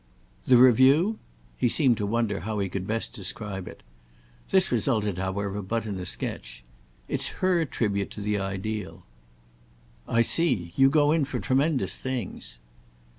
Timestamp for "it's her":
7.07-7.65